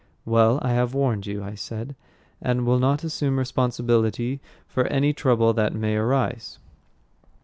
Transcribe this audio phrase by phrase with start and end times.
[0.25, 1.95] "Well, I have warned you," I said,
[2.41, 6.57] "and will not assume responsibility for any trouble that may arise."